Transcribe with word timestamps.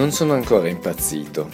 Non 0.00 0.12
sono 0.12 0.32
ancora 0.32 0.66
impazzito. 0.66 1.50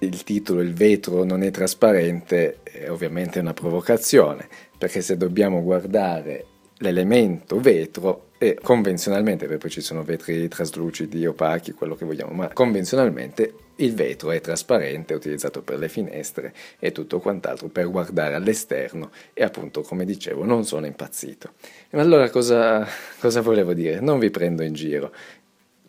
Il 0.00 0.24
titolo 0.24 0.60
Il 0.60 0.74
vetro 0.74 1.22
non 1.22 1.44
è 1.44 1.52
trasparente 1.52 2.62
è 2.64 2.90
ovviamente 2.90 3.38
una 3.38 3.52
provocazione, 3.52 4.48
perché 4.76 5.00
se 5.02 5.16
dobbiamo 5.16 5.62
guardare 5.62 6.46
l'elemento 6.78 7.60
vetro, 7.60 8.30
e 8.42 8.58
convenzionalmente, 8.60 9.44
perché 9.44 9.60
poi 9.60 9.70
ci 9.70 9.82
sono 9.82 10.02
vetri 10.02 10.48
traslucidi, 10.48 11.26
opachi, 11.26 11.72
quello 11.72 11.94
che 11.94 12.06
vogliamo, 12.06 12.32
ma 12.32 12.48
convenzionalmente 12.48 13.52
il 13.76 13.94
vetro 13.94 14.30
è 14.30 14.40
trasparente, 14.40 15.12
è 15.12 15.16
utilizzato 15.16 15.62
per 15.62 15.78
le 15.78 15.90
finestre 15.90 16.54
e 16.78 16.90
tutto 16.90 17.20
quant'altro 17.20 17.68
per 17.68 17.90
guardare 17.90 18.34
all'esterno 18.34 19.10
e 19.34 19.44
appunto, 19.44 19.82
come 19.82 20.06
dicevo, 20.06 20.44
non 20.44 20.64
sono 20.64 20.86
impazzito. 20.86 21.52
Ma 21.90 22.00
allora 22.00 22.30
cosa, 22.30 22.86
cosa 23.20 23.42
volevo 23.42 23.74
dire? 23.74 24.00
Non 24.00 24.18
vi 24.18 24.30
prendo 24.30 24.62
in 24.62 24.72
giro. 24.72 25.12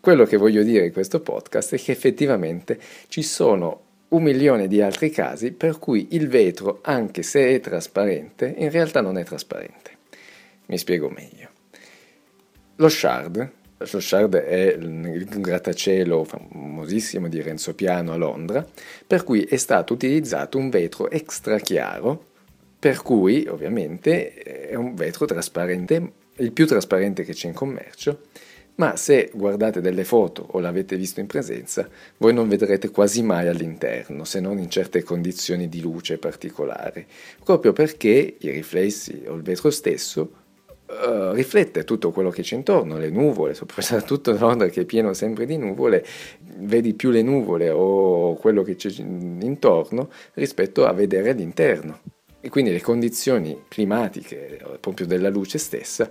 Quello 0.02 0.24
che 0.24 0.36
voglio 0.36 0.64
dire 0.64 0.86
in 0.86 0.92
questo 0.92 1.20
podcast 1.20 1.76
è 1.76 1.78
che 1.78 1.92
effettivamente 1.92 2.76
ci 3.06 3.22
sono 3.22 3.82
un 4.08 4.24
milione 4.24 4.66
di 4.66 4.80
altri 4.82 5.10
casi 5.10 5.52
per 5.52 5.78
cui 5.78 6.08
il 6.10 6.26
vetro, 6.26 6.80
anche 6.82 7.22
se 7.22 7.54
è 7.54 7.60
trasparente, 7.60 8.52
in 8.58 8.72
realtà 8.72 9.00
non 9.00 9.16
è 9.16 9.22
trasparente. 9.22 9.90
Mi 10.66 10.76
spiego 10.76 11.08
meglio. 11.08 11.50
Lo 12.74 12.88
Shard, 12.88 13.48
lo 13.76 14.00
Shard 14.00 14.34
è 14.34 14.72
il 14.72 15.24
grattacielo 15.38 16.24
famosissimo 16.24 17.28
di 17.28 17.40
Renzo 17.40 17.72
Piano 17.76 18.10
a 18.10 18.16
Londra, 18.16 18.66
per 19.06 19.22
cui 19.22 19.44
è 19.44 19.56
stato 19.56 19.92
utilizzato 19.92 20.58
un 20.58 20.68
vetro 20.68 21.08
extra 21.10 21.60
chiaro, 21.60 22.26
per 22.76 23.02
cui 23.02 23.46
ovviamente 23.46 24.32
è 24.32 24.74
un 24.74 24.96
vetro 24.96 25.26
trasparente, 25.26 26.12
il 26.38 26.50
più 26.50 26.66
trasparente 26.66 27.22
che 27.22 27.34
c'è 27.34 27.46
in 27.46 27.54
commercio, 27.54 28.22
ma 28.76 28.96
se 28.96 29.30
guardate 29.34 29.80
delle 29.80 30.04
foto 30.04 30.46
o 30.50 30.60
l'avete 30.60 30.96
visto 30.96 31.20
in 31.20 31.26
presenza, 31.26 31.88
voi 32.16 32.32
non 32.32 32.48
vedrete 32.48 32.90
quasi 32.90 33.22
mai 33.22 33.48
all'interno, 33.48 34.24
se 34.24 34.40
non 34.40 34.58
in 34.58 34.70
certe 34.70 35.02
condizioni 35.02 35.68
di 35.68 35.80
luce 35.80 36.18
particolari, 36.18 37.06
proprio 37.44 37.72
perché 37.72 38.36
i 38.38 38.50
riflessi 38.50 39.24
o 39.26 39.34
il 39.34 39.42
vetro 39.42 39.70
stesso 39.70 40.32
uh, 40.86 41.32
riflette 41.32 41.84
tutto 41.84 42.10
quello 42.10 42.30
che 42.30 42.42
c'è 42.42 42.56
intorno, 42.56 42.98
le 42.98 43.10
nuvole, 43.10 43.54
soprattutto 43.54 44.36
Londra 44.36 44.68
che 44.68 44.82
è 44.82 44.84
pieno 44.84 45.12
sempre 45.12 45.46
di 45.46 45.56
nuvole, 45.56 46.04
vedi 46.56 46.94
più 46.94 47.10
le 47.10 47.22
nuvole 47.22 47.70
o 47.70 48.34
quello 48.36 48.62
che 48.62 48.76
c'è 48.76 48.90
intorno 48.98 50.10
rispetto 50.34 50.86
a 50.86 50.92
vedere 50.92 51.30
all'interno. 51.30 52.00
E 52.44 52.48
quindi 52.48 52.72
le 52.72 52.80
condizioni 52.80 53.56
climatiche, 53.68 54.60
proprio 54.80 55.06
della 55.06 55.28
luce 55.28 55.58
stessa, 55.58 56.10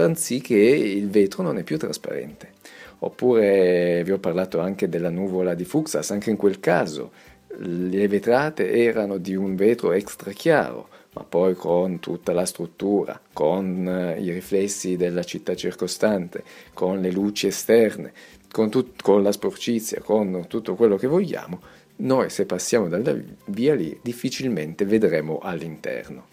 fanno 0.00 0.14
sì 0.14 0.40
che 0.40 0.54
il 0.54 1.10
vetro 1.10 1.42
non 1.42 1.58
è 1.58 1.62
più 1.62 1.78
trasparente. 1.78 2.52
Oppure 3.00 4.02
vi 4.04 4.12
ho 4.12 4.18
parlato 4.18 4.60
anche 4.60 4.88
della 4.88 5.10
nuvola 5.10 5.54
di 5.54 5.64
Fuxas, 5.64 6.10
anche 6.10 6.30
in 6.30 6.36
quel 6.36 6.60
caso 6.60 7.12
le 7.56 8.08
vetrate 8.08 8.70
erano 8.72 9.16
di 9.18 9.34
un 9.34 9.56
vetro 9.56 9.92
extra 9.92 10.32
chiaro, 10.32 10.88
ma 11.14 11.24
poi 11.24 11.54
con 11.54 11.98
tutta 11.98 12.32
la 12.32 12.44
struttura, 12.44 13.20
con 13.32 13.86
eh, 13.88 14.20
i 14.20 14.30
riflessi 14.30 14.96
della 14.96 15.22
città 15.22 15.54
circostante, 15.54 16.44
con 16.72 17.00
le 17.00 17.10
luci 17.10 17.46
esterne, 17.48 18.12
con, 18.50 18.70
tut- 18.70 19.02
con 19.02 19.22
la 19.22 19.32
sporcizia, 19.32 20.00
con 20.00 20.44
tutto 20.46 20.74
quello 20.74 20.96
che 20.96 21.06
vogliamo, 21.06 21.60
noi 21.96 22.30
se 22.30 22.46
passiamo 22.46 22.88
dalla 22.88 23.14
via 23.46 23.74
lì 23.74 23.98
difficilmente 24.02 24.84
vedremo 24.84 25.38
all'interno. 25.38 26.28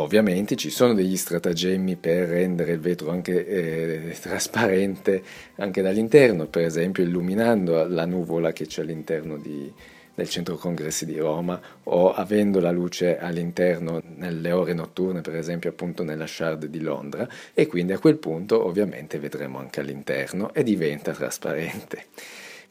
Ovviamente 0.00 0.56
ci 0.56 0.70
sono 0.70 0.94
degli 0.94 1.16
stratagemmi 1.16 1.96
per 1.96 2.26
rendere 2.26 2.72
il 2.72 2.80
vetro 2.80 3.10
anche 3.10 3.46
eh, 3.46 4.16
trasparente 4.18 5.22
anche 5.56 5.82
dall'interno, 5.82 6.46
per 6.46 6.64
esempio 6.64 7.02
illuminando 7.02 7.86
la 7.86 8.06
nuvola 8.06 8.52
che 8.52 8.66
c'è 8.66 8.80
all'interno 8.80 9.36
di, 9.36 9.70
del 10.14 10.26
centro 10.26 10.56
congressi 10.56 11.04
di 11.04 11.18
Roma 11.18 11.60
o 11.84 12.14
avendo 12.14 12.60
la 12.60 12.70
luce 12.70 13.18
all'interno 13.18 14.02
nelle 14.16 14.52
ore 14.52 14.72
notturne, 14.72 15.20
per 15.20 15.36
esempio 15.36 15.68
appunto 15.68 16.02
nella 16.02 16.26
Shard 16.26 16.64
di 16.64 16.80
Londra 16.80 17.28
e 17.52 17.66
quindi 17.66 17.92
a 17.92 17.98
quel 17.98 18.16
punto 18.16 18.64
ovviamente 18.64 19.18
vedremo 19.18 19.58
anche 19.58 19.80
all'interno 19.80 20.54
e 20.54 20.62
diventa 20.62 21.12
trasparente. 21.12 22.06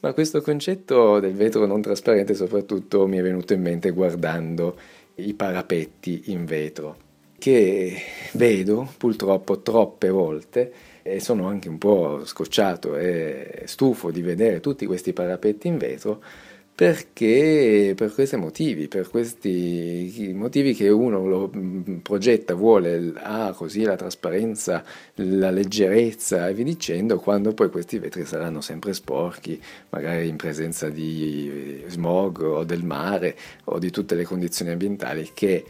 Ma 0.00 0.12
questo 0.14 0.42
concetto 0.42 1.20
del 1.20 1.34
vetro 1.34 1.64
non 1.64 1.80
trasparente 1.80 2.34
soprattutto 2.34 3.06
mi 3.06 3.18
è 3.18 3.22
venuto 3.22 3.52
in 3.52 3.62
mente 3.62 3.90
guardando 3.90 4.76
i 5.14 5.34
parapetti 5.34 6.22
in 6.26 6.44
vetro, 6.44 7.08
che 7.40 7.96
vedo 8.34 8.92
purtroppo 8.98 9.62
troppe 9.62 10.10
volte 10.10 10.72
e 11.02 11.18
sono 11.18 11.48
anche 11.48 11.68
un 11.68 11.78
po' 11.78 12.24
scocciato 12.24 12.96
e 12.96 13.62
stufo 13.64 14.10
di 14.10 14.20
vedere 14.20 14.60
tutti 14.60 14.84
questi 14.86 15.12
parapetti 15.14 15.66
in 15.66 15.78
vetro 15.78 16.22
perché 16.80 17.92
per 17.94 18.10
questi 18.14 18.36
motivi, 18.36 18.88
per 18.88 19.10
questi 19.10 20.32
motivi 20.34 20.72
che 20.72 20.88
uno 20.88 21.26
lo 21.26 21.50
mm, 21.54 21.98
progetta, 21.98 22.54
vuole, 22.54 23.12
ha 23.16 23.52
così 23.52 23.82
la 23.82 23.96
trasparenza, 23.96 24.82
la 25.16 25.50
leggerezza 25.50 26.48
e 26.48 26.54
via 26.54 26.64
dicendo, 26.64 27.18
quando 27.18 27.52
poi 27.52 27.68
questi 27.68 27.98
vetri 27.98 28.24
saranno 28.24 28.62
sempre 28.62 28.94
sporchi, 28.94 29.60
magari 29.90 30.28
in 30.28 30.36
presenza 30.36 30.88
di 30.88 31.84
smog 31.88 32.40
o 32.40 32.64
del 32.64 32.82
mare 32.82 33.36
o 33.64 33.78
di 33.78 33.90
tutte 33.90 34.14
le 34.14 34.24
condizioni 34.24 34.70
ambientali 34.70 35.32
che 35.34 35.62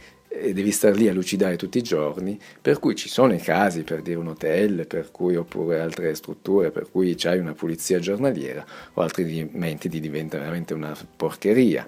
devi 0.53 0.71
star 0.71 0.95
lì 0.95 1.07
a 1.07 1.13
lucidare 1.13 1.55
tutti 1.55 1.77
i 1.77 1.83
giorni, 1.83 2.39
per 2.61 2.79
cui 2.79 2.95
ci 2.95 3.09
sono 3.09 3.33
i 3.33 3.39
casi, 3.39 3.83
per 3.83 4.01
dire 4.01 4.17
un 4.17 4.27
hotel, 4.27 4.87
per 4.87 5.11
cui, 5.11 5.35
oppure 5.35 5.79
altre 5.79 6.13
strutture, 6.15 6.71
per 6.71 6.89
cui 6.89 7.15
c'hai 7.15 7.39
una 7.39 7.53
pulizia 7.53 7.99
giornaliera, 7.99 8.65
o 8.93 9.01
altrimenti 9.01 9.89
ti 9.89 9.99
diventa 9.99 10.37
veramente 10.37 10.73
una 10.73 10.95
porcheria. 11.15 11.87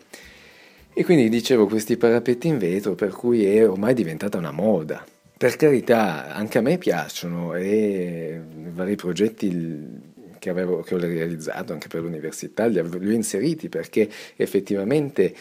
E 0.94 1.03
quindi 1.03 1.28
dicevo 1.30 1.66
questi 1.66 1.97
parapetti 1.97 2.47
in 2.47 2.59
vetro, 2.59 2.94
per 2.94 3.12
cui 3.12 3.46
è 3.46 3.68
ormai 3.68 3.94
diventata 3.94 4.38
una 4.38 4.52
moda. 4.52 5.03
Per 5.35 5.56
carità, 5.56 6.34
anche 6.34 6.59
a 6.59 6.62
me 6.62 6.78
piacciono 6.78 7.56
e 7.56 8.40
vari 8.72 8.96
progetti 8.96 10.12
che, 10.44 10.50
avevo, 10.50 10.81
che 10.81 10.94
ho 10.94 11.00
realizzato 11.00 11.72
anche 11.72 11.88
per 11.88 12.02
l'università 12.02 12.66
li 12.66 12.78
ho 12.78 13.12
inseriti 13.12 13.70
perché 13.70 14.09
effettivamente 14.35 15.34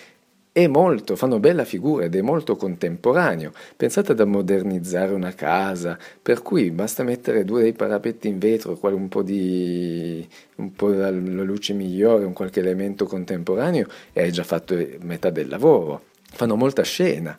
è 0.53 0.67
molto, 0.67 1.17
fanno 1.17 1.41
bella 1.41 1.65
figura 1.65 2.05
ed 2.05 2.15
è 2.15 2.21
molto 2.21 2.57
contemporaneo. 2.57 3.53
Pensate 3.75 4.13
ad 4.13 4.21
modernizzare 4.21 5.15
una 5.15 5.33
casa, 5.33 5.99
per 6.21 6.43
cui 6.43 6.71
basta 6.71 7.03
mettere 7.03 7.45
due 7.45 7.63
dei 7.63 7.73
parapetti 7.73 8.29
in 8.29 8.39
vetro, 8.39 8.79
un 8.83 9.09
po' 9.09 9.23
di 9.23 10.29
un 10.57 10.73
po' 10.73 10.89
la 10.89 11.11
luce 11.11 11.73
migliore, 11.73 12.27
un 12.27 12.35
qualche 12.35 12.61
elemento 12.61 13.07
contemporaneo 13.07 13.87
e 14.13 14.21
hai 14.21 14.31
già 14.31 14.45
fatto 14.45 14.77
metà 15.01 15.31
del 15.31 15.49
lavoro. 15.49 16.03
Fanno 16.23 16.55
molta 16.57 16.83
scena. 16.83 17.37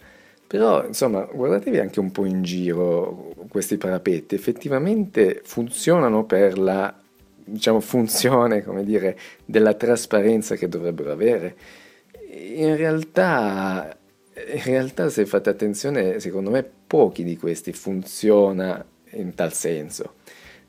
Però, 0.47 0.85
insomma, 0.85 1.28
guardatevi 1.31 1.80
anche 1.80 2.00
un 2.00 2.12
po' 2.12 2.25
in 2.25 2.41
giro 2.44 3.34
questi 3.47 3.78
parapetti, 3.78 4.35
effettivamente 4.35 5.41
funzionano 5.44 6.25
per 6.25 6.57
la 6.57 6.95
diciamo, 7.45 7.80
funzione, 7.80 8.63
come 8.63 8.84
dire, 8.84 9.18
della 9.45 9.74
trasparenza 9.74 10.56
che 10.56 10.68
dovrebbero 10.68 11.12
avere 11.12 11.56
in 12.34 12.76
realtà, 12.76 13.98
in 14.36 14.64
realtà, 14.64 15.10
se 15.10 15.26
fate 15.26 15.50
attenzione, 15.50 16.20
secondo 16.20 16.50
me 16.50 16.68
pochi 16.88 17.24
di 17.24 17.38
questi 17.38 17.74
funziona 17.74 18.84
in 19.12 19.36
tal 19.36 19.54
senso. 19.54 20.16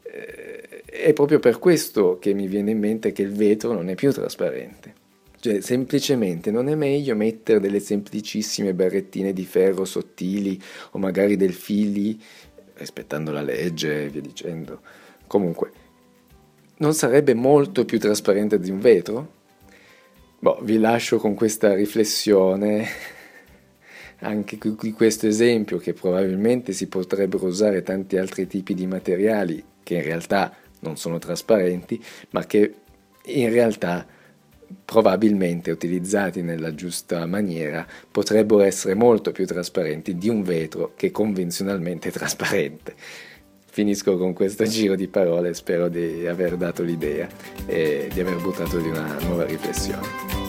Eh, 0.03 0.83
è 0.85 1.13
proprio 1.13 1.39
per 1.39 1.59
questo 1.59 2.19
che 2.19 2.35
mi 2.35 2.47
viene 2.47 2.71
in 2.71 2.79
mente 2.79 3.13
che 3.13 3.23
il 3.23 3.33
vetro 3.33 3.73
non 3.73 3.89
è 3.89 3.95
più 3.95 4.13
trasparente. 4.13 5.03
Cioè, 5.41 5.61
semplicemente 5.61 6.51
non 6.51 6.69
è 6.69 6.75
meglio 6.75 7.15
mettere 7.15 7.61
delle 7.61 7.81
semplicissime 7.81 8.73
barrettine 8.73 9.35
di 9.35 9.45
ferro 9.45 9.85
sottili 9.85 10.59
o 10.93 10.99
magari 10.99 11.37
del 11.37 11.53
fili, 11.53 12.19
rispettando 12.77 13.31
la 13.31 13.43
legge 13.43 14.05
e 14.05 14.09
via 14.09 14.23
dicendo. 14.23 14.81
Comunque, 15.27 15.71
non 16.77 16.94
sarebbe 16.94 17.35
molto 17.35 17.85
più 17.85 17.99
trasparente 17.99 18.59
di 18.59 18.71
un 18.71 18.81
vetro? 18.81 19.34
Boh, 20.44 20.58
vi 20.61 20.76
lascio 20.76 21.17
con 21.17 21.32
questa 21.32 21.73
riflessione, 21.73 22.87
anche 24.20 24.58
di 24.61 24.93
questo 24.93 25.26
esempio 25.26 25.79
che 25.79 25.94
probabilmente 25.94 26.75
si 26.75 26.87
potrebbero 26.87 27.46
usare 27.46 27.82
tanti 27.82 28.19
altri 28.19 28.46
tipi 28.46 28.75
di 28.75 28.87
materiali 28.87 29.64
che 29.82 29.94
in 29.94 30.02
realtà 30.02 30.55
non 30.81 30.99
sono 30.99 31.17
trasparenti, 31.17 31.99
ma 32.32 32.44
che 32.44 32.75
in 33.25 33.49
realtà 33.49 34.06
probabilmente 34.85 35.70
utilizzati 35.70 36.43
nella 36.43 36.75
giusta 36.75 37.25
maniera 37.25 37.87
potrebbero 38.11 38.61
essere 38.61 38.93
molto 38.93 39.32
più 39.32 39.47
trasparenti 39.47 40.14
di 40.19 40.29
un 40.29 40.43
vetro 40.43 40.93
che 40.94 41.11
convenzionalmente 41.11 42.11
è 42.11 42.12
trasparente. 42.12 42.94
Finisco 43.75 44.17
con 44.17 44.35
questo 44.35 44.62
giro 44.67 44.94
di 44.94 45.09
parole, 45.09 45.53
spero 45.53 45.88
di 45.88 46.29
aver 46.29 46.56
dato 46.56 46.85
l'idea 46.85 47.26
e 47.67 48.09
di 48.15 48.21
aver 48.21 48.41
buttato 48.41 48.79
di 48.79 48.87
una 48.87 49.19
nuova 49.23 49.44
riflessione. 49.47 50.44